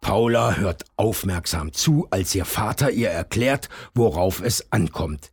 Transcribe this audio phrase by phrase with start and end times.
[0.00, 5.30] Paula hört aufmerksam zu, als ihr Vater ihr erklärt, worauf es ankommt.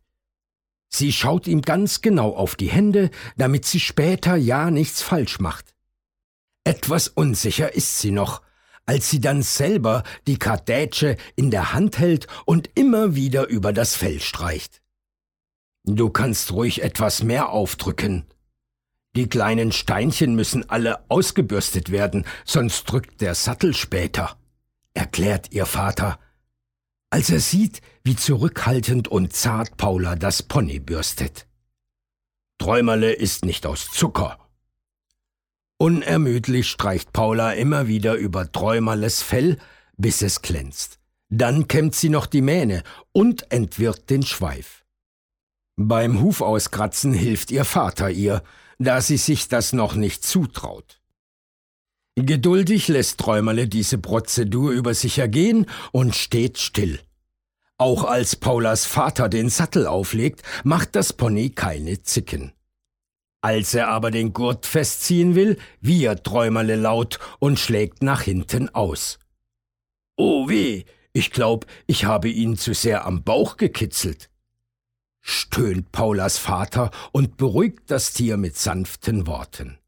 [0.88, 5.74] Sie schaut ihm ganz genau auf die Hände, damit sie später ja nichts falsch macht.
[6.64, 8.42] Etwas unsicher ist sie noch,
[8.86, 13.96] als sie dann selber die Kardätsche in der Hand hält und immer wieder über das
[13.96, 14.83] Fell streicht.
[15.84, 18.24] Du kannst ruhig etwas mehr aufdrücken.
[19.16, 24.36] Die kleinen Steinchen müssen alle ausgebürstet werden, sonst drückt der Sattel später
[24.94, 26.18] erklärt ihr Vater,
[27.10, 31.46] als er sieht, wie zurückhaltend und zart Paula das Pony bürstet.
[32.58, 34.38] Träumerle ist nicht aus Zucker.
[35.76, 39.58] Unermüdlich streicht Paula immer wieder über Träumerles Fell,
[39.96, 40.98] bis es glänzt.
[41.28, 44.83] Dann kämmt sie noch die Mähne und entwirrt den Schweif.
[45.76, 48.42] Beim Hufauskratzen hilft ihr Vater ihr,
[48.78, 51.00] da sie sich das noch nicht zutraut.
[52.16, 57.00] Geduldig lässt Träumerle diese Prozedur über sich ergehen und steht still.
[57.76, 62.52] Auch als Paulas Vater den Sattel auflegt, macht das Pony keine Zicken.
[63.40, 69.18] Als er aber den Gurt festziehen will, wiehert Träumerle laut und schlägt nach hinten aus.
[70.16, 74.30] Oh weh, ich glaub, ich habe ihn zu sehr am Bauch gekitzelt.
[75.26, 79.78] Stöhnt Paulas Vater und beruhigt das Tier mit sanften Worten.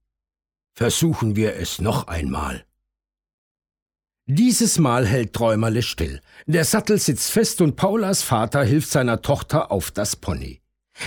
[0.75, 2.65] Versuchen wir es noch einmal.
[4.25, 6.23] Dieses Mal hält Träumerle still.
[6.47, 10.63] Der Sattel sitzt fest und Paulas Vater hilft seiner Tochter auf das Pony.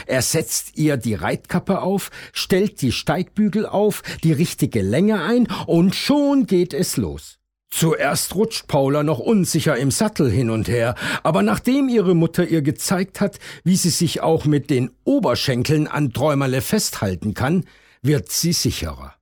[0.06, 5.96] Er setzt ihr die Reitkappe auf, stellt die Steigbügel auf, die richtige Länge ein und
[5.96, 7.39] schon geht es los.
[7.72, 12.62] Zuerst rutscht Paula noch unsicher im Sattel hin und her, aber nachdem ihre Mutter ihr
[12.62, 17.66] gezeigt hat, wie sie sich auch mit den Oberschenkeln an Träumerle festhalten kann,
[18.02, 19.16] wird sie sicherer.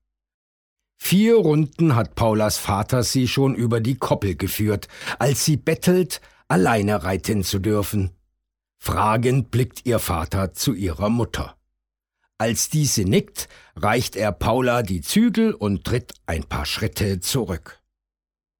[0.98, 4.88] Vier Runden hat Paulas Vater sie schon über die Koppel geführt,
[5.20, 8.11] als sie bettelt, alleine reiten zu dürfen.
[8.80, 11.55] Fragend blickt ihr Vater zu ihrer Mutter.
[12.38, 17.82] Als diese nickt, reicht er Paula die Zügel und tritt ein paar Schritte zurück.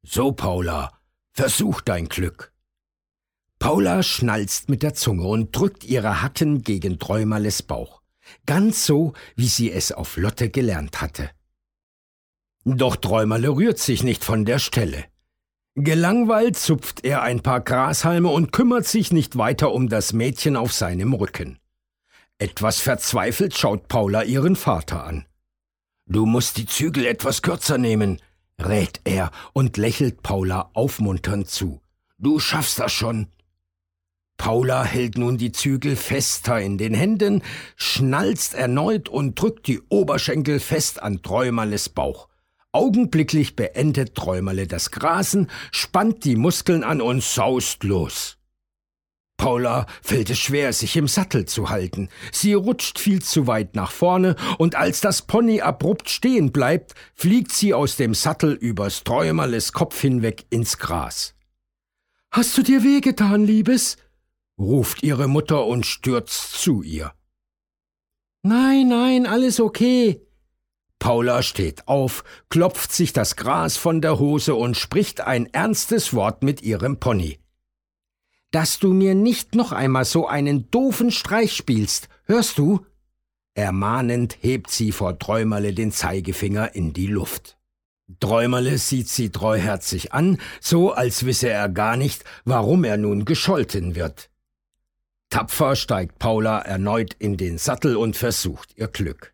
[0.04, 0.92] So, Paula,
[1.34, 2.54] versuch dein Glück.
[3.60, 8.02] Paula schnalzt mit der Zunge und drückt ihre Hacken gegen Träumerles Bauch,
[8.46, 11.32] ganz so, wie sie es auf Lotte gelernt hatte.
[12.66, 15.06] Doch Träumerle rührt sich nicht von der Stelle.
[15.76, 20.74] Gelangweilt zupft er ein paar Grashalme und kümmert sich nicht weiter um das Mädchen auf
[20.74, 21.60] seinem Rücken.
[22.40, 25.26] Etwas verzweifelt schaut Paula ihren Vater an.
[26.06, 28.22] Du musst die Zügel etwas kürzer nehmen,
[28.60, 31.82] rät er und lächelt Paula aufmunternd zu.
[32.18, 33.28] Du schaffst das schon.
[34.38, 37.42] Paula hält nun die Zügel fester in den Händen,
[37.76, 42.28] schnalzt erneut und drückt die Oberschenkel fest an Träumerles Bauch.
[42.72, 48.37] Augenblicklich beendet Träumerle das Grasen, spannt die Muskeln an und saust los.
[49.38, 52.10] Paula fällt es schwer, sich im Sattel zu halten.
[52.32, 57.52] Sie rutscht viel zu weit nach vorne, und als das Pony abrupt stehen bleibt, fliegt
[57.52, 61.36] sie aus dem Sattel übers Träumerles Kopf hinweg ins Gras.
[62.32, 63.98] Hast du dir wehgetan, Liebes?
[64.60, 67.14] ruft ihre Mutter und stürzt zu ihr.
[68.42, 70.28] Nein, nein, alles okay,
[71.00, 76.44] Paula steht auf, klopft sich das Gras von der Hose und spricht ein ernstes Wort
[76.44, 77.40] mit ihrem Pony.
[78.52, 82.86] Dass du mir nicht noch einmal so einen doofen Streich spielst, hörst du?
[83.54, 87.58] Ermahnend hebt sie vor Träumerle den Zeigefinger in die Luft.
[88.20, 93.96] Träumerle sieht sie treuherzig an, so als wisse er gar nicht, warum er nun gescholten
[93.96, 94.30] wird.
[95.30, 99.34] Tapfer steigt Paula erneut in den Sattel und versucht ihr Glück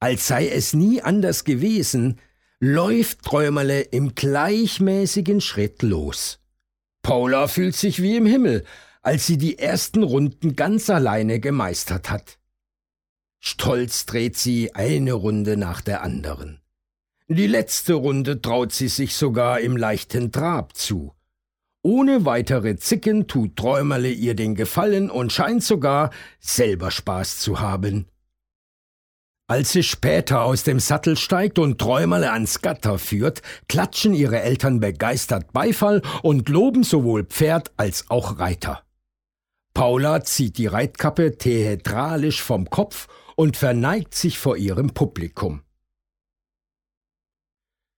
[0.00, 2.20] als sei es nie anders gewesen,
[2.60, 6.40] läuft Träumerle im gleichmäßigen Schritt los.
[7.08, 8.66] Paula fühlt sich wie im Himmel,
[9.00, 12.38] als sie die ersten Runden ganz alleine gemeistert hat.
[13.40, 16.60] Stolz dreht sie eine Runde nach der anderen.
[17.26, 21.14] Die letzte Runde traut sie sich sogar im leichten Trab zu.
[21.80, 28.04] Ohne weitere Zicken tut Träumerle ihr den Gefallen und scheint sogar selber Spaß zu haben.
[29.50, 34.78] Als sie später aus dem Sattel steigt und Träumerle ans Gatter führt, klatschen ihre Eltern
[34.78, 38.82] begeistert Beifall und loben sowohl Pferd als auch Reiter.
[39.72, 45.62] Paula zieht die Reitkappe theatralisch vom Kopf und verneigt sich vor ihrem Publikum.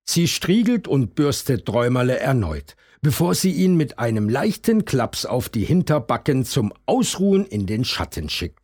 [0.09, 5.65] Sie striegelt und bürstet Träumerle erneut, bevor sie ihn mit einem leichten Klaps auf die
[5.65, 8.60] Hinterbacken zum Ausruhen in den Schatten schickt.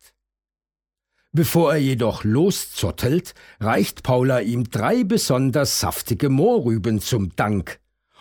[1.31, 7.79] Bevor er jedoch loszottelt, reicht Paula ihm drei besonders saftige Mohrrüben zum Dank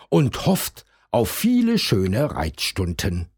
[0.09, 3.29] und hofft auf viele schöne Reitstunden.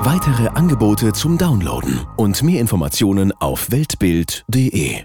[0.00, 5.04] Weitere Angebote zum Downloaden und mehr Informationen auf weltbild.de